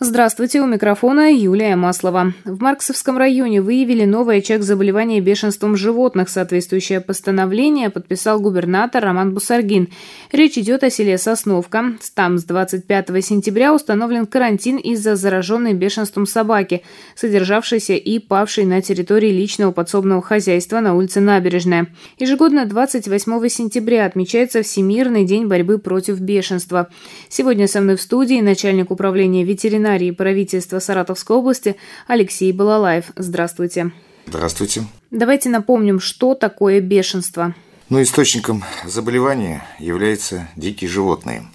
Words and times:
Здравствуйте, 0.00 0.60
у 0.60 0.66
микрофона 0.66 1.34
Юлия 1.34 1.74
Маслова. 1.74 2.32
В 2.44 2.62
Марксовском 2.62 3.18
районе 3.18 3.60
выявили 3.60 4.04
новый 4.04 4.38
очаг 4.38 4.62
заболевания 4.62 5.20
бешенством 5.20 5.74
животных. 5.74 6.28
Соответствующее 6.28 7.00
постановление 7.00 7.90
подписал 7.90 8.38
губернатор 8.38 9.02
Роман 9.02 9.34
Бусаргин. 9.34 9.88
Речь 10.30 10.56
идет 10.56 10.84
о 10.84 10.90
селе 10.90 11.18
Сосновка. 11.18 11.94
Там 12.14 12.38
с 12.38 12.44
25 12.44 13.24
сентября 13.24 13.74
установлен 13.74 14.26
карантин 14.26 14.76
из-за 14.76 15.16
зараженной 15.16 15.74
бешенством 15.74 16.26
собаки, 16.26 16.84
содержавшейся 17.16 17.94
и 17.94 18.20
павшей 18.20 18.66
на 18.66 18.80
территории 18.80 19.32
личного 19.32 19.72
подсобного 19.72 20.22
хозяйства 20.22 20.78
на 20.78 20.94
улице 20.94 21.18
Набережная. 21.18 21.88
Ежегодно 22.20 22.66
28 22.66 23.48
сентября 23.48 24.06
отмечается 24.06 24.62
Всемирный 24.62 25.24
день 25.24 25.48
борьбы 25.48 25.78
против 25.78 26.20
бешенства. 26.20 26.86
Сегодня 27.28 27.66
со 27.66 27.80
мной 27.80 27.96
в 27.96 28.00
студии 28.00 28.40
начальник 28.40 28.92
управления 28.92 29.42
ветеринарии 29.42 29.87
ветеринарии 29.88 30.10
правительства 30.10 30.78
Саратовской 30.80 31.36
области 31.36 31.76
Алексей 32.06 32.52
Балалаев. 32.52 33.06
Здравствуйте. 33.16 33.92
Здравствуйте. 34.26 34.84
Давайте 35.10 35.48
напомним, 35.48 36.00
что 36.00 36.34
такое 36.34 36.80
бешенство. 36.80 37.54
Ну, 37.88 38.02
источником 38.02 38.64
заболевания 38.84 39.64
являются 39.78 40.48
дикие 40.56 40.90
животные. 40.90 41.46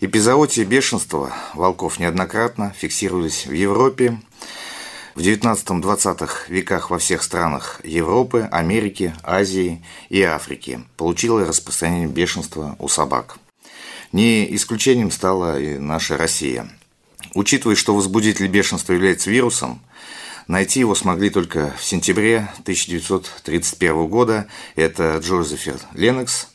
Эпизоотии 0.00 0.62
бешенства 0.62 1.32
волков 1.54 1.98
неоднократно 1.98 2.72
фиксировались 2.76 3.46
в 3.46 3.52
Европе, 3.52 4.18
в 5.16 5.20
19-20 5.20 6.30
веках 6.48 6.90
во 6.90 6.98
всех 6.98 7.22
странах 7.22 7.80
Европы, 7.82 8.48
Америки, 8.52 9.12
Азии 9.24 9.84
и 10.08 10.22
Африки 10.22 10.80
получило 10.96 11.44
распространение 11.44 12.08
бешенства 12.08 12.76
у 12.78 12.86
собак. 12.86 13.38
Не 14.12 14.54
исключением 14.54 15.10
стала 15.10 15.60
и 15.60 15.78
наша 15.78 16.16
Россия– 16.16 16.70
Учитывая, 17.34 17.76
что 17.76 17.94
возбудитель 17.94 18.48
бешенства 18.48 18.92
является 18.92 19.30
вирусом, 19.30 19.80
найти 20.48 20.80
его 20.80 20.94
смогли 20.94 21.30
только 21.30 21.74
в 21.78 21.84
сентябре 21.84 22.48
1931 22.62 24.06
года. 24.06 24.46
Это 24.74 25.18
Джозефер 25.18 25.78
Ленокс, 25.94 26.48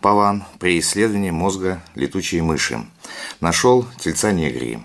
Паван, 0.00 0.44
при 0.60 0.78
исследовании 0.78 1.30
мозга 1.30 1.82
летучей 1.94 2.40
мыши. 2.40 2.86
Нашел 3.40 3.86
тельца 3.98 4.32
негрии. 4.32 4.82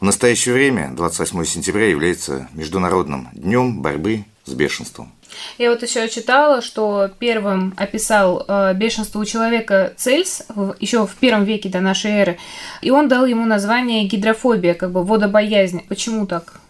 В 0.00 0.04
настоящее 0.04 0.54
время 0.54 0.90
28 0.94 1.44
сентября 1.44 1.88
является 1.88 2.48
Международным 2.52 3.28
днем 3.32 3.80
борьбы 3.80 4.24
с 4.44 4.52
бешенством. 4.52 5.13
Я 5.58 5.70
вот 5.70 5.82
еще 5.82 6.08
читала, 6.08 6.62
что 6.62 7.10
первым 7.18 7.74
описал 7.76 8.44
э, 8.46 8.74
бешенство 8.74 9.18
у 9.18 9.24
человека 9.24 9.92
Цельс 9.96 10.44
в, 10.48 10.76
еще 10.80 11.06
в 11.06 11.14
первом 11.16 11.44
веке 11.44 11.68
до 11.68 11.80
нашей 11.80 12.10
эры, 12.12 12.38
и 12.82 12.90
он 12.90 13.08
дал 13.08 13.26
ему 13.26 13.46
название 13.46 14.04
гидрофобия, 14.04 14.74
как 14.74 14.92
бы 14.92 15.04
водобоязнь. 15.04 15.86
Почему 15.88 16.26
так? 16.26 16.60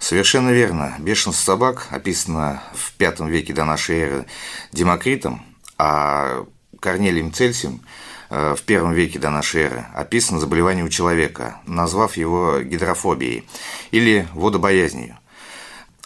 Совершенно 0.00 0.50
верно. 0.50 0.94
Бешенство 0.98 1.44
собак 1.44 1.88
описано 1.90 2.62
в 2.72 2.94
пятом 2.94 3.28
веке 3.28 3.52
до 3.52 3.64
нашей 3.64 4.00
эры 4.00 4.26
Демокритом, 4.72 5.44
а 5.76 6.46
Корнелием 6.80 7.32
Цельсием 7.32 7.82
э, 8.30 8.54
в 8.56 8.62
первом 8.62 8.94
веке 8.94 9.18
до 9.18 9.28
нашей 9.28 9.64
эры 9.64 9.86
описано 9.94 10.40
заболевание 10.40 10.84
у 10.84 10.88
человека, 10.88 11.60
назвав 11.66 12.16
его 12.16 12.60
гидрофобией 12.60 13.46
или 13.90 14.26
водобоязнью. 14.32 15.19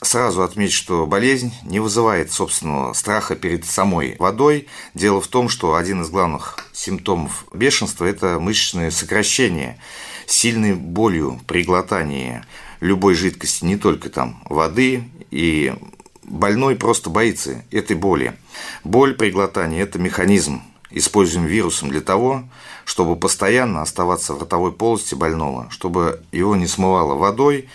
Сразу 0.04 0.42
отметить, 0.42 0.74
что 0.74 1.06
болезнь 1.06 1.54
не 1.62 1.80
вызывает 1.80 2.30
собственного 2.30 2.92
страха 2.92 3.36
перед 3.36 3.64
самой 3.64 4.16
водой. 4.18 4.68
Дело 4.92 5.22
в 5.22 5.28
том, 5.28 5.48
что 5.48 5.76
один 5.76 6.02
из 6.02 6.10
главных 6.10 6.58
симптомов 6.74 7.46
бешенства– 7.54 8.04
это 8.06 8.38
мышечное 8.38 8.90
сокращение, 8.90 9.78
сильной 10.26 10.74
болью 10.74 11.40
при 11.46 11.64
глотании 11.64 12.44
любой 12.80 13.14
жидкости, 13.14 13.64
не 13.64 13.78
только 13.78 14.10
там 14.10 14.42
воды, 14.44 15.04
и 15.30 15.74
больной 16.22 16.76
просто 16.76 17.08
боится 17.08 17.64
этой 17.70 17.96
боли. 17.96 18.36
Боль 18.84 19.14
при 19.14 19.30
глотании– 19.30 19.80
это 19.82 19.98
механизм, 19.98 20.62
используем 20.94 21.46
вирусом 21.46 21.90
для 21.90 22.00
того, 22.00 22.44
чтобы 22.84 23.16
постоянно 23.16 23.82
оставаться 23.82 24.34
в 24.34 24.40
ротовой 24.40 24.72
полости 24.72 25.14
больного, 25.14 25.68
чтобы 25.70 26.20
его 26.32 26.56
не 26.56 26.66
смывало 26.66 27.14
водой, 27.14 27.68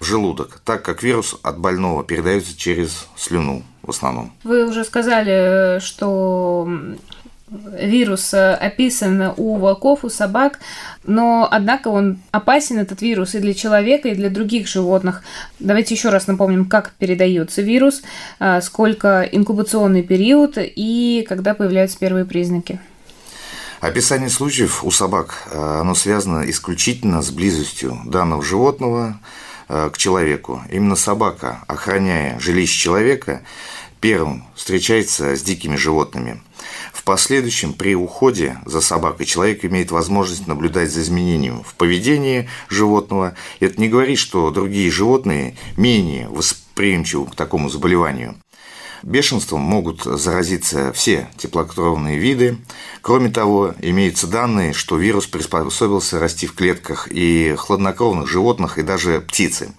в 0.00 0.04
желудок, 0.04 0.60
так 0.64 0.82
как 0.84 1.02
вирус 1.02 1.38
от 1.42 1.58
больного 1.58 2.04
передается 2.04 2.56
через 2.56 3.08
слюну 3.16 3.62
в 3.82 3.90
основном. 3.90 4.32
Вы 4.44 4.66
уже 4.66 4.84
сказали, 4.84 5.78
что 5.80 6.68
вирус 7.48 8.34
описан 8.34 9.32
у 9.36 9.56
волков, 9.56 10.04
у 10.04 10.08
собак, 10.08 10.58
но 11.04 11.48
однако 11.50 11.88
он 11.88 12.18
опасен, 12.32 12.78
этот 12.78 13.02
вирус, 13.02 13.34
и 13.34 13.38
для 13.38 13.54
человека, 13.54 14.08
и 14.08 14.14
для 14.14 14.30
других 14.30 14.66
животных. 14.66 15.22
Давайте 15.60 15.94
еще 15.94 16.08
раз 16.08 16.26
напомним, 16.26 16.68
как 16.68 16.92
передается 16.98 17.62
вирус, 17.62 18.02
а, 18.40 18.60
сколько 18.60 19.22
инкубационный 19.22 20.02
период 20.02 20.54
и 20.58 21.24
когда 21.28 21.54
появляются 21.54 21.98
первые 21.98 22.24
признаки. 22.24 22.80
Описание 23.80 24.30
случаев 24.30 24.82
у 24.82 24.90
собак, 24.90 25.48
а, 25.52 25.80
оно 25.82 25.94
связано 25.94 26.48
исключительно 26.50 27.22
с 27.22 27.30
близостью 27.30 27.98
данного 28.06 28.42
животного 28.42 29.20
Э, 29.68 29.90
к 29.92 29.98
человеку. 29.98 30.62
Именно 30.70 30.94
собака, 30.94 31.64
охраняя 31.66 32.38
жилище 32.38 32.78
человека, 32.78 33.42
первым 34.00 34.44
встречается 34.54 35.36
с 35.36 35.42
дикими 35.42 35.76
животными. 35.76 36.40
В 36.92 37.04
последующем, 37.04 37.72
при 37.72 37.94
уходе 37.94 38.58
за 38.64 38.80
собакой, 38.80 39.26
человек 39.26 39.64
имеет 39.64 39.90
возможность 39.90 40.46
наблюдать 40.46 40.90
за 40.90 41.02
изменением 41.02 41.62
в 41.62 41.74
поведении 41.74 42.48
животного. 42.68 43.34
Это 43.60 43.80
не 43.80 43.88
говорит, 43.88 44.18
что 44.18 44.50
другие 44.50 44.90
животные 44.90 45.56
менее 45.76 46.28
восприимчивы 46.28 47.26
к 47.26 47.34
такому 47.34 47.68
заболеванию. 47.68 48.36
Бешенством 49.02 49.60
могут 49.60 50.02
заразиться 50.02 50.92
все 50.92 51.28
теплокровные 51.36 52.18
виды. 52.18 52.58
Кроме 53.02 53.28
того, 53.28 53.74
имеются 53.80 54.26
данные, 54.26 54.72
что 54.72 54.96
вирус 54.96 55.26
приспособился 55.26 56.18
расти 56.18 56.46
в 56.46 56.54
клетках 56.54 57.06
и 57.10 57.54
хладнокровных 57.56 58.26
животных, 58.28 58.78
и 58.78 58.82
даже 58.82 59.20
птицы. 59.20 59.74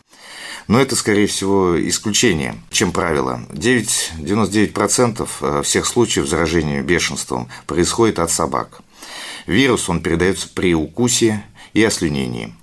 Но 0.67 0.81
это, 0.81 0.95
скорее 0.95 1.27
всего, 1.27 1.77
исключение, 1.87 2.55
чем 2.69 2.91
правило. 2.91 3.41
9-99% 3.51 5.27
э, 5.41 5.61
всех 5.63 5.85
случаев 5.85 6.27
заражения 6.27 6.81
бешенством 6.81 7.49
происходит 7.65 8.19
от 8.19 8.31
собак. 8.31 8.81
Вирус 9.45 9.87
он 9.87 10.01
передается 10.01 10.49
при 10.53 10.75
укусе 10.75 11.43
и 11.73 11.83
ослюнении. 11.83 12.53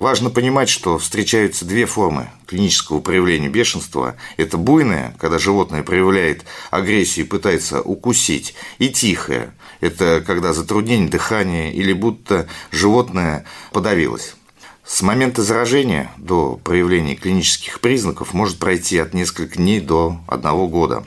Важно 0.00 0.30
понимать, 0.30 0.68
что 0.68 0.98
встречаются 0.98 1.64
две 1.64 1.86
формы 1.86 2.28
клинического 2.46 3.00
проявления 3.00 3.48
бешенства. 3.48 4.16
Это 4.36 4.56
буйное, 4.56 5.14
когда 5.20 5.38
животное 5.38 5.84
проявляет 5.84 6.44
агрессию 6.72 7.24
и 7.24 7.28
пытается 7.28 7.80
укусить, 7.80 8.54
и 8.78 8.88
тихое. 8.88 9.54
Это 9.80 10.22
когда 10.26 10.52
затруднение 10.52 11.08
дыхания 11.08 11.70
или 11.70 11.92
будто 11.92 12.48
животное 12.72 13.44
подавилось. 13.72 14.34
С 14.86 15.00
момента 15.00 15.42
заражения 15.42 16.12
до 16.18 16.60
проявления 16.62 17.16
клинических 17.16 17.80
признаков 17.80 18.34
может 18.34 18.58
пройти 18.58 18.98
от 18.98 19.14
нескольких 19.14 19.56
дней 19.56 19.80
до 19.80 20.20
одного 20.28 20.68
года. 20.68 21.04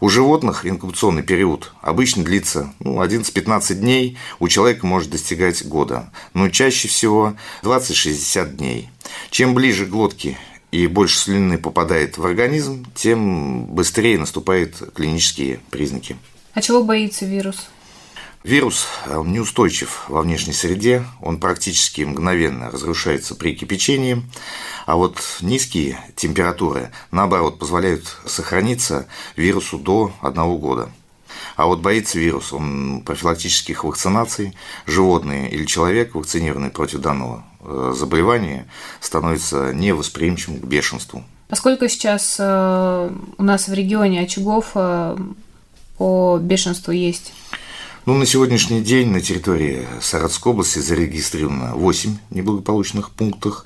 У 0.00 0.08
животных 0.08 0.66
инкубационный 0.66 1.22
период 1.22 1.72
обычно 1.80 2.24
длится 2.24 2.74
ну, 2.80 3.02
11-15 3.02 3.74
дней, 3.74 4.18
у 4.40 4.48
человека 4.48 4.86
может 4.86 5.10
достигать 5.10 5.64
года, 5.64 6.12
но 6.34 6.50
чаще 6.50 6.88
всего 6.88 7.34
20-60 7.62 8.56
дней. 8.56 8.90
Чем 9.30 9.54
ближе 9.54 9.86
к 9.86 9.90
глотке 9.90 10.36
и 10.72 10.88
больше 10.88 11.16
слюны 11.16 11.58
попадает 11.58 12.18
в 12.18 12.26
организм, 12.26 12.84
тем 12.94 13.66
быстрее 13.66 14.18
наступают 14.18 14.82
клинические 14.94 15.60
признаки. 15.70 16.16
А 16.54 16.60
чего 16.60 16.82
боится 16.82 17.24
вирус? 17.24 17.68
Вирус 18.46 18.86
неустойчив 19.08 20.04
во 20.06 20.22
внешней 20.22 20.52
среде, 20.52 21.04
он 21.20 21.40
практически 21.40 22.02
мгновенно 22.02 22.70
разрушается 22.70 23.34
при 23.34 23.56
кипячении, 23.56 24.22
а 24.86 24.94
вот 24.94 25.20
низкие 25.40 25.98
температуры, 26.14 26.92
наоборот, 27.10 27.58
позволяют 27.58 28.04
сохраниться 28.24 29.08
вирусу 29.34 29.78
до 29.78 30.12
одного 30.20 30.58
года. 30.58 30.90
А 31.56 31.66
вот 31.66 31.80
боится 31.80 32.20
вирус, 32.20 32.52
он 32.52 33.02
профилактических 33.04 33.82
вакцинаций, 33.82 34.54
животные 34.86 35.50
или 35.50 35.64
человек, 35.64 36.14
вакцинированный 36.14 36.70
против 36.70 37.00
данного 37.00 37.44
э, 37.62 37.94
заболевания, 37.96 38.68
становится 39.00 39.72
невосприимчивым 39.74 40.60
к 40.60 40.64
бешенству. 40.66 41.24
Сколько 41.52 41.88
сейчас 41.88 42.36
э, 42.38 43.10
у 43.38 43.42
нас 43.42 43.66
в 43.66 43.74
регионе 43.74 44.20
очагов 44.20 44.70
э, 44.76 45.16
по 45.98 46.38
бешенству 46.40 46.92
есть? 46.92 47.32
Ну, 48.06 48.14
на 48.14 48.24
сегодняшний 48.24 48.82
день 48.82 49.10
на 49.10 49.20
территории 49.20 49.84
Саратовской 50.00 50.52
области 50.52 50.78
зарегистрировано 50.78 51.74
8 51.74 52.16
неблагополучных 52.30 53.10
пунктов 53.10 53.64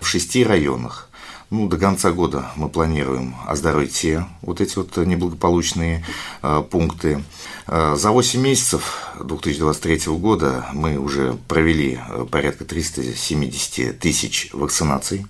в 0.00 0.06
6 0.06 0.46
районах. 0.46 1.10
Ну, 1.50 1.68
до 1.68 1.76
конца 1.76 2.10
года 2.10 2.52
мы 2.56 2.70
планируем 2.70 3.36
оздоровить 3.46 3.92
все 3.92 4.26
вот 4.40 4.62
эти 4.62 4.76
вот 4.76 4.96
неблагополучные 4.96 6.06
э, 6.42 6.62
пункты. 6.70 7.22
Э, 7.66 7.94
за 7.98 8.12
8 8.12 8.40
месяцев 8.40 9.12
2023 9.22 10.10
года 10.14 10.64
мы 10.72 10.96
уже 10.96 11.36
провели 11.46 12.00
э, 12.08 12.26
порядка 12.30 12.64
370 12.64 13.98
тысяч 13.98 14.48
вакцинаций. 14.54 15.26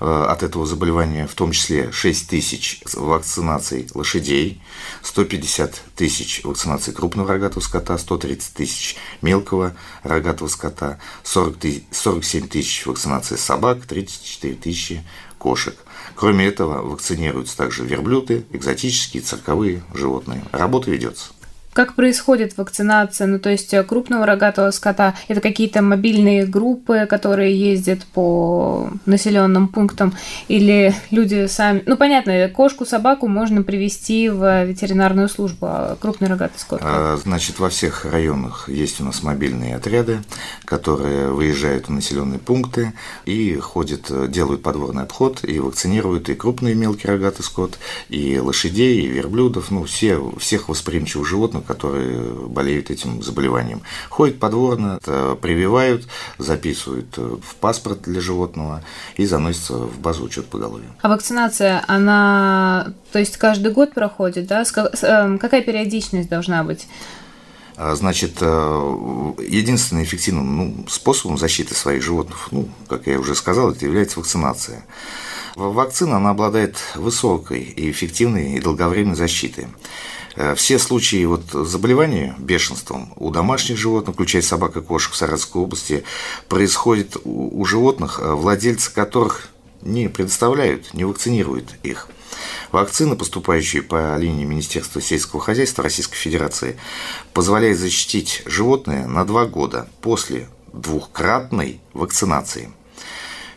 Э, 0.00 0.24
от 0.28 0.42
этого 0.42 0.64
заболевания, 0.66 1.26
в 1.26 1.34
том 1.34 1.52
числе 1.52 1.92
6 1.92 2.28
тысяч 2.30 2.80
вакцинаций 2.94 3.86
лошадей, 3.92 4.62
150 5.02 5.82
тысяч 5.94 6.40
вакцинаций 6.42 6.94
крупного 6.94 7.28
рогатого 7.28 7.62
скота, 7.62 7.98
130 7.98 8.54
тысяч 8.54 8.96
мелкого 9.20 9.76
рогатого 10.02 10.48
скота, 10.48 10.98
40 11.22 11.56
тысяч, 11.58 11.84
47 11.90 12.48
тысяч 12.48 12.86
вакцинаций 12.86 13.36
собак, 13.36 13.84
34 13.86 14.54
тысячи 14.54 15.04
кошек. 15.36 15.76
Кроме 16.14 16.46
этого, 16.46 16.82
вакцинируются 16.82 17.56
также 17.58 17.84
верблюды, 17.84 18.46
экзотические, 18.52 19.22
цирковые 19.22 19.82
животные. 19.92 20.42
Работа 20.52 20.90
ведется. 20.90 21.32
Как 21.72 21.94
происходит 21.94 22.56
вакцинация? 22.56 23.28
Ну, 23.28 23.38
то 23.38 23.48
есть 23.48 23.72
э, 23.72 23.84
крупного 23.84 24.26
рогатого 24.26 24.72
скота– 24.72 25.14
это 25.28 25.40
какие-то 25.40 25.82
мобильные 25.82 26.44
группы, 26.44 27.06
которые 27.08 27.56
ездят 27.56 28.04
по 28.06 28.90
населенным 29.06 29.68
пунктам, 29.68 30.12
или 30.48 30.92
люди 31.12 31.46
сами… 31.46 31.82
Ну, 31.86 31.96
понятно, 31.96 32.48
кошку, 32.48 32.84
собаку 32.84 33.28
можно 33.28 33.62
привести 33.62 34.28
в 34.28 34.64
ветеринарную 34.64 35.28
службу, 35.28 35.66
а 35.66 35.96
крупный 36.00 36.28
рогатый 36.28 36.58
скот? 36.58 36.80
А, 36.82 37.16
значит, 37.22 37.60
во 37.60 37.68
всех 37.68 38.04
районах 38.04 38.68
есть 38.68 39.00
у 39.00 39.04
нас 39.04 39.22
мобильные 39.22 39.76
отряды, 39.76 40.18
которые 40.64 41.28
выезжают 41.28 41.86
в 41.86 41.92
населенные 41.92 42.40
пункты 42.40 42.94
и 43.26 43.54
ходят, 43.56 44.10
делают 44.30 44.64
подворный 44.64 45.04
обход 45.04 45.44
и 45.44 45.60
вакцинируют 45.60 46.30
и 46.30 46.34
крупный 46.34 46.72
и 46.72 46.74
мелкий 46.74 47.06
рогатый 47.06 47.44
скот, 47.44 47.78
и 48.08 48.40
лошадей, 48.40 49.02
и 49.02 49.06
верблюдов, 49.06 49.70
ну, 49.70 49.84
все, 49.84 50.20
всех 50.38 50.68
восприимчивых 50.68 51.28
животных, 51.28 51.59
животных, 51.60 51.66
которые 51.66 52.20
болеют 52.48 52.90
этим 52.90 53.22
заболеванием. 53.22 53.82
Ходят 54.08 54.38
подворно, 54.38 54.98
прививают, 55.40 56.06
записывают 56.38 57.16
в 57.16 57.54
паспорт 57.60 58.02
для 58.02 58.20
животного 58.20 58.82
и 59.16 59.26
заносятся 59.26 59.74
в 59.74 59.98
базу 60.00 60.24
учет 60.24 60.46
поголовья. 60.46 60.88
А 61.02 61.08
вакцинация, 61.08 61.82
она, 61.88 62.92
то 63.12 63.18
есть 63.18 63.36
каждый 63.36 63.72
год 63.72 63.92
проходит, 63.94 64.46
да? 64.46 64.64
Эм, 65.02 65.38
какая 65.38 65.62
периодичность 65.62 66.28
должна 66.28 66.64
быть? 66.64 66.86
А, 67.76 67.94
значит, 67.94 68.38
э, 68.40 69.32
единственным 69.48 70.04
эффективным 70.04 70.56
ну, 70.56 70.84
способом 70.88 71.38
защиты 71.38 71.74
своих 71.74 72.02
животных, 72.02 72.48
ну, 72.50 72.68
как 72.88 73.06
я 73.06 73.18
уже 73.18 73.34
сказал, 73.34 73.70
это 73.70 73.84
является 73.86 74.18
вакцинация. 74.18 74.84
Вакцина, 75.56 76.16
она 76.16 76.30
обладает 76.30 76.76
высокой 76.94 77.60
и 77.60 77.90
эффективной 77.90 78.54
и 78.54 78.60
долговременной 78.60 79.16
защитой. 79.16 79.66
Э, 80.36 80.54
все 80.54 80.78
случаи 80.78 81.24
вот 81.24 81.42
заболевания 81.52 82.34
бешенством 82.38 83.12
у 83.16 83.30
домашних 83.30 83.76
животных, 83.76 84.14
включая 84.14 84.42
собак 84.42 84.76
и 84.76 84.80
кошек 84.80 85.12
в 85.12 85.16
Саратовской 85.16 85.62
области, 85.62 86.04
происходит 86.48 87.16
у 87.24 87.64
животных, 87.64 88.20
э, 88.20 88.32
владельцы 88.32 88.92
которых 88.92 89.48
не 89.82 90.08
предоставляют, 90.08 90.92
не 90.94 91.04
вакцинируют 91.04 91.74
их. 91.82 92.08
Вакцины, 92.70 93.16
поступающие 93.16 93.82
по 93.82 94.16
линии 94.16 94.44
Министерства 94.44 95.00
сельского 95.00 95.40
хозяйства 95.40 95.82
Российской 95.82 96.16
Федерации, 96.16 96.78
позволяют 97.32 97.78
защитить 97.78 98.42
животное 98.46 99.06
на 99.06 99.24
два 99.24 99.46
года 99.46 99.88
после 100.00 100.48
двухкратной 100.72 101.80
вакцинации– 101.92 102.72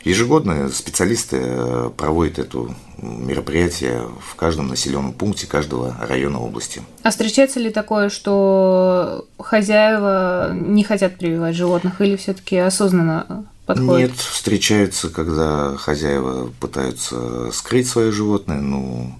Ежегодно 0.04 0.70
специалисты 0.70 1.38
э, 1.40 1.90
проводят 1.96 2.40
это 2.40 2.68
мероприятие 2.98 4.08
в 4.20 4.36
каждом 4.36 4.68
населенном 4.68 5.14
пункте 5.14 5.48
каждого 5.48 5.96
района 6.02 6.40
области. 6.40 6.82
А 7.04 7.12
встречается 7.12 7.60
ли 7.60 7.70
такое, 7.70 8.10
что 8.10 9.26
хозяева 9.40 10.54
не 10.54 10.84
хотят 10.84 11.18
прививать 11.18 11.56
животных 11.56 12.02
или 12.02 12.18
все-таки 12.18 12.58
осознанно 12.58 13.46
подходят? 13.66 14.12
Нет, 14.12 14.20
встречаются, 14.20 15.10
когда 15.10 15.76
хозяева 15.78 16.52
пытаются 16.60 17.52
скрыть 17.52 17.88
свое 17.88 18.12
животное, 18.12 18.60
ну, 18.60 19.14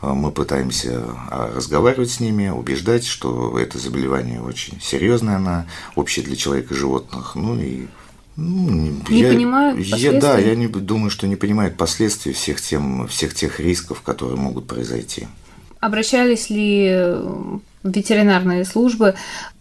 мы 0.00 0.32
пытаемся 0.32 1.02
а, 1.30 1.52
разговаривать 1.54 2.10
с 2.10 2.20
ними, 2.20 2.48
убеждать, 2.48 3.06
что 3.06 3.58
это 3.58 3.78
заболевание 3.78 4.42
очень 4.42 4.80
серьезное, 4.80 5.36
оно 5.36 5.64
общее 5.94 6.24
для 6.24 6.36
человека 6.36 6.74
и 6.74 6.76
животных, 6.76 7.34
ну 7.34 7.58
и 7.58 7.86
ну, 8.36 9.00
не 9.08 9.20
я, 9.20 9.32
понимают 9.32 9.78
я, 9.80 10.12
Да, 10.20 10.38
я 10.38 10.54
не 10.56 10.66
думаю, 10.66 11.10
что 11.10 11.26
не 11.26 11.36
понимают 11.36 11.76
последствий 11.76 12.32
всех, 12.32 12.60
тем, 12.60 13.06
всех 13.08 13.34
тех 13.34 13.60
рисков, 13.60 14.00
которые 14.02 14.36
могут 14.36 14.66
произойти. 14.66 15.28
Обращались 15.80 16.50
ли 16.50 17.12
ветеринарные 17.84 18.64
службы 18.64 19.14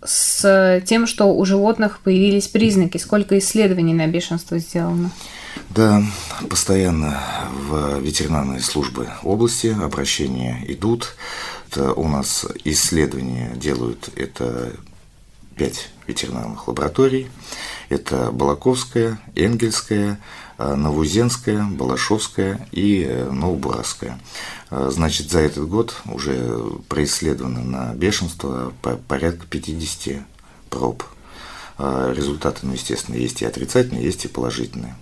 с 0.04 0.82
тем, 0.86 1.06
что 1.06 1.26
у 1.26 1.46
животных 1.46 2.00
появились 2.00 2.48
признаки? 2.48 2.98
Сколько 2.98 3.38
исследований 3.38 3.94
на 3.94 4.08
бешенство 4.08 4.58
сделано? 4.58 5.12
Да, 5.70 6.02
постоянно 6.50 7.22
в 7.52 8.00
ветеринарные 8.00 8.62
службы 8.62 9.10
области 9.24 9.68
обращения 9.68 10.64
идут. 10.68 11.16
Это 11.70 11.94
у 11.94 12.08
нас 12.08 12.46
исследования 12.64 13.52
делают 13.56 14.10
это 14.16 14.72
пять 15.56 15.90
ветеринарных 16.08 16.68
лабораторий. 16.68 17.28
Это 17.94 18.32
Балаковская, 18.32 19.20
Энгельская, 19.36 20.20
э, 20.58 20.74
Новузенская, 20.74 21.64
Балашовская 21.64 22.68
и 22.72 23.06
э, 23.08 23.30
Новобурасская. 23.30 24.20
Э, 24.72 24.90
значит, 24.92 25.30
за 25.30 25.42
этот 25.42 25.70
год 25.70 26.02
уже 26.06 26.58
происследовано 26.90 27.64
на 27.64 27.94
бешенство 27.94 28.74
порядка 29.08 29.46
50 29.48 30.24
проб. 30.72 31.04
Результаты, 31.78 32.60
ну, 32.64 32.74
естественно, 32.74 33.16
есть 33.16 33.42
и 33.42 33.46
отрицательные, 33.46 34.04
есть 34.04 34.26
и 34.26 34.28
положительные. 34.28 34.96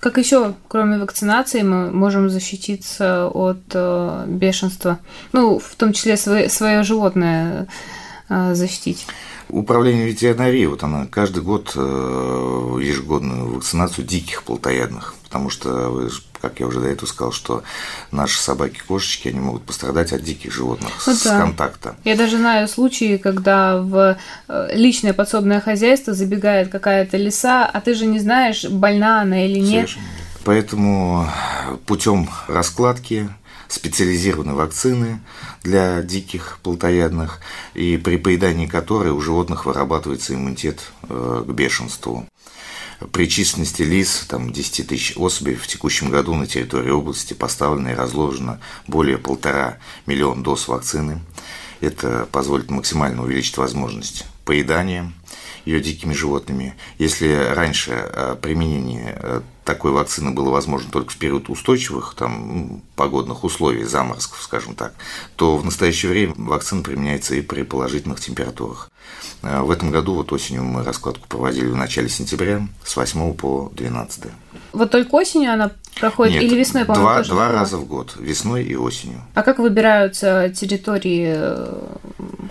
Как 0.00 0.18
еще, 0.18 0.54
кроме 0.68 0.98
вакцинации, 0.98 1.62
мы 1.62 1.90
можем 1.90 2.30
защититься 2.30 3.28
от 3.28 4.28
бешенства? 4.28 4.98
Ну, 5.32 5.58
в 5.60 5.74
том 5.76 5.92
числе 5.92 6.16
свое, 6.16 6.48
свое 6.48 6.82
животное 6.82 7.68
защитить. 8.28 9.06
Управление 9.48 10.06
ветеринарии, 10.06 10.66
вот 10.66 10.82
она 10.82 11.06
каждый 11.06 11.42
год 11.42 11.72
э, 11.76 12.78
ежегодную 12.82 13.54
вакцинацию 13.54 14.04
диких 14.04 14.42
плотоядных, 14.42 15.14
потому 15.22 15.50
что, 15.50 16.10
как 16.40 16.58
я 16.58 16.66
уже 16.66 16.80
до 16.80 16.88
этого 16.88 17.08
сказал, 17.08 17.32
что 17.32 17.62
наши 18.10 18.40
собаки-кошечки, 18.40 19.28
они 19.28 19.38
могут 19.38 19.62
пострадать 19.62 20.12
от 20.12 20.22
диких 20.22 20.52
животных 20.52 20.90
ну, 21.06 21.14
с 21.14 21.22
да. 21.22 21.40
контакта. 21.40 21.96
Я 22.02 22.16
даже 22.16 22.38
знаю 22.38 22.66
случаи, 22.66 23.18
когда 23.18 23.80
в 23.80 24.18
э, 24.48 24.68
личное 24.72 25.12
подсобное 25.12 25.60
хозяйство 25.60 26.12
забегает 26.12 26.68
какая-то 26.68 27.16
лиса, 27.16 27.66
а 27.66 27.80
ты 27.80 27.94
же 27.94 28.06
не 28.06 28.18
знаешь, 28.18 28.64
больна 28.64 29.20
она 29.22 29.46
или 29.46 29.60
нет. 29.60 29.88
Совершенно. 29.88 30.06
Поэтому 30.46 31.28
путем 31.86 32.30
раскладки 32.46 33.28
специализированной 33.66 34.54
вакцины 34.54 35.20
для 35.64 36.02
диких 36.02 36.60
плотоядных, 36.62 37.40
и 37.74 37.96
при 37.96 38.16
поедании 38.16 38.66
которой 38.66 39.10
у 39.10 39.20
животных 39.20 39.66
вырабатывается 39.66 40.34
иммунитет 40.34 40.92
э, 41.08 41.44
к 41.44 41.50
бешенству. 41.50 42.28
При 43.10 43.28
численности 43.28 43.82
лис, 43.82 44.24
там 44.28 44.52
10 44.52 44.86
тысяч 44.86 45.16
особей, 45.16 45.56
в 45.56 45.66
текущем 45.66 46.10
году 46.10 46.36
на 46.36 46.46
территории 46.46 46.90
области 46.90 47.34
поставлено 47.34 47.88
и 47.88 47.94
разложено 47.94 48.60
более 48.86 49.18
полтора 49.18 49.78
миллиона 50.06 50.44
доз 50.44 50.68
вакцины. 50.68 51.22
Это 51.80 52.28
позволит 52.30 52.70
максимально 52.70 53.24
увеличить 53.24 53.56
возможность 53.56 54.24
поедания 54.44 55.12
ее 55.64 55.80
дикими 55.80 56.12
животными. 56.12 56.76
Если 56.98 57.34
раньше 57.34 57.90
э, 57.90 58.36
применение 58.40 59.18
э, 59.20 59.40
такой 59.66 59.90
вакцины 59.90 60.30
было 60.30 60.48
возможно 60.48 60.90
только 60.90 61.12
в 61.12 61.16
период 61.16 61.50
устойчивых 61.50 62.14
там, 62.16 62.80
погодных 62.94 63.44
условий, 63.44 63.84
заморозков, 63.84 64.40
скажем 64.42 64.74
так, 64.74 64.94
то 65.34 65.56
в 65.56 65.64
настоящее 65.64 66.10
время 66.10 66.34
вакцина 66.36 66.82
применяется 66.82 67.34
и 67.34 67.42
при 67.42 67.62
положительных 67.62 68.20
температурах. 68.20 68.90
Э, 69.42 69.60
в 69.60 69.70
этом 69.70 69.90
году, 69.90 70.14
вот 70.14 70.32
осенью 70.32 70.64
мы 70.64 70.84
раскладку 70.84 71.28
проводили 71.28 71.66
в 71.66 71.76
начале 71.76 72.08
сентября 72.08 72.66
с 72.84 72.96
8 72.96 73.34
по 73.34 73.70
12. 73.74 74.24
Вот 74.72 74.90
только 74.90 75.14
осенью 75.14 75.52
она 75.52 75.72
проходит 76.00 76.34
Нет, 76.34 76.44
или 76.44 76.58
весной, 76.58 76.84
по-моему, 76.84 77.04
два, 77.04 77.22
два 77.24 77.52
раза 77.52 77.76
в 77.76 77.86
год, 77.86 78.14
весной 78.18 78.62
и 78.64 78.76
осенью. 78.76 79.20
А 79.34 79.42
как 79.42 79.58
выбираются 79.58 80.50
территории, 80.50 81.34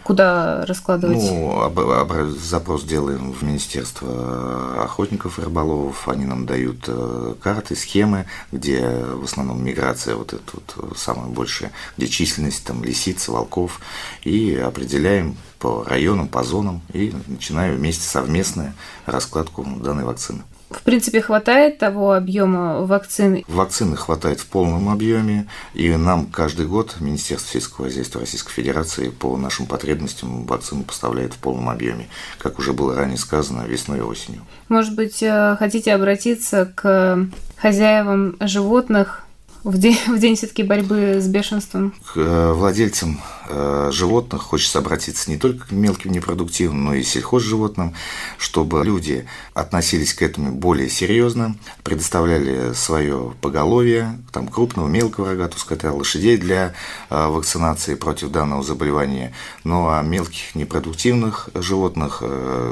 куда 0.06 0.64
раскладывать? 0.68 1.18
Ну, 1.18 1.62
об, 1.62 1.80
об, 1.80 2.30
запрос 2.38 2.84
делаем 2.84 3.34
в 3.34 3.42
Министерство 3.42 4.84
охотников 4.84 5.40
и 5.40 5.42
рыболовов, 5.42 6.08
они 6.08 6.26
нам 6.26 6.46
дают 6.46 6.86
э, 6.88 7.34
карты, 7.42 7.76
схемы, 7.76 8.28
где 8.52 8.88
в 8.88 9.24
основном 9.24 9.66
миграция 9.66 10.16
вот 10.16 10.34
эта 10.34 10.44
вот 10.54 10.98
самая 10.98 11.28
большая, 11.28 11.72
где 11.98 12.08
численность 12.08 12.64
там 12.64 12.84
лисиц, 12.84 13.28
волков, 13.28 13.82
и 14.24 14.56
определяем 14.56 15.36
по 15.58 15.84
районам, 15.84 16.28
по 16.28 16.44
зонам, 16.44 16.82
и 16.94 17.12
начинаем 17.26 17.76
вместе 17.76 18.08
совместную 18.08 18.74
раскладку 19.08 19.66
данной 19.66 20.04
вакцины. 20.04 20.44
В 20.76 20.84
принципе, 20.84 21.22
хватает 21.22 21.78
того 21.78 22.14
объема 22.14 22.86
вакцин? 22.86 23.44
Вакцины 23.48 23.96
хватает 23.96 24.40
в 24.40 24.48
полном 24.48 24.90
объеме, 24.90 25.48
и 25.74 25.96
нам 25.96 26.28
каждый 26.28 26.68
год 26.68 26.98
Министерство 27.00 27.54
сельского 27.54 27.88
хозяйства 27.88 28.22
Российской 28.22 28.52
Федерации 28.52 29.10
по 29.10 29.36
нашим 29.38 29.66
потребностям 29.66 30.46
вакцины 30.46 30.84
поставляет 30.84 31.34
в 31.34 31.38
полном 31.38 31.70
объеме, 31.70 32.08
как 32.38 32.60
уже 32.60 32.74
было 32.74 32.96
ранее 32.96 33.18
сказано, 33.18 33.64
весной 33.64 34.00
и 34.00 34.02
осенью. 34.02 34.42
Может 34.70 34.96
быть, 34.96 35.24
э, 35.24 35.56
хотите 35.58 35.94
обратиться 35.94 36.72
к 36.76 37.28
хозяевам 37.58 38.36
животных 38.40 39.24
в 39.64 39.78
день, 39.78 39.98
в 40.08 40.20
день 40.20 40.36
все-таки 40.36 40.64
борьбы 40.64 41.20
с 41.20 41.28
бешенством? 41.28 41.94
К 42.14 42.18
э, 42.18 42.54
владельцам 42.54 43.20
животных 43.92 44.42
хочется 44.42 44.80
обратиться 44.80 45.30
не 45.30 45.38
только 45.38 45.68
к 45.68 45.72
мелким 45.72 46.12
непродуктивным, 46.12 46.86
но 46.86 46.94
и 46.94 47.04
сельхозживотным, 47.04 47.94
чтобы 48.38 48.84
люди 48.84 49.26
относились 49.54 50.14
к 50.14 50.22
этому 50.22 50.52
более 50.52 50.90
серьезно, 50.90 51.56
предоставляли 51.84 52.74
свое 52.74 53.34
поголовье, 53.42 54.20
там 54.32 54.48
крупного, 54.48 54.88
мелкого 54.88 55.30
рогатого 55.30 55.60
скота, 55.60 55.92
лошадей 55.94 56.38
для 56.38 56.74
э, 57.10 57.28
вакцинации 57.28 57.96
против 57.96 58.32
данного 58.32 58.64
заболевания. 58.64 59.34
Ну 59.64 59.88
а 59.88 60.02
мелких 60.02 60.56
непродуктивных 60.56 61.50
животных, 61.54 62.24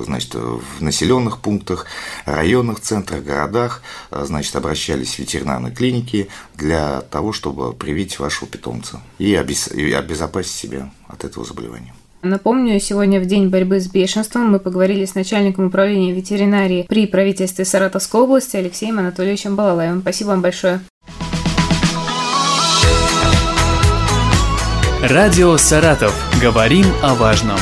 значит, 0.05 0.35
в 0.35 0.81
населенных 0.81 1.39
пунктах, 1.39 1.85
районных 2.25 2.79
центрах, 2.79 3.23
городах, 3.23 3.81
значит, 4.11 4.55
обращались 4.55 5.15
в 5.15 5.19
ветеринарные 5.19 5.73
клиники 5.73 6.29
для 6.55 7.01
того, 7.01 7.33
чтобы 7.33 7.73
привить 7.73 8.19
вашего 8.19 8.47
питомца 8.47 9.01
и 9.17 9.33
обезопасить 9.35 10.62
себя 10.63 10.91
от 11.07 11.23
этого 11.23 11.45
заболевания. 11.45 11.93
Напомню, 12.21 12.79
сегодня 12.79 13.19
в 13.19 13.25
день 13.25 13.49
борьбы 13.49 13.81
с 13.81 13.87
бешенством 13.87 14.49
мы 14.49 14.59
поговорили 14.59 15.03
с 15.03 15.13
начальником 15.13 15.65
управления 15.65 16.13
ветеринарии 16.13 16.85
при 16.87 17.05
правительстве 17.05 17.65
Саратовской 17.65 18.21
области 18.21 18.55
Алексеем 18.55 18.97
Анатольевичем 18.99 19.57
Балалаевым. 19.57 20.01
Спасибо 20.01 20.29
вам 20.29 20.41
большое. 20.41 20.79
Радио 25.01 25.57
«Саратов». 25.57 26.13
Говорим 26.41 26.85
о 27.01 27.13
важном. 27.15 27.59